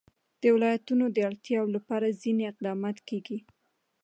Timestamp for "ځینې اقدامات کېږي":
2.21-3.39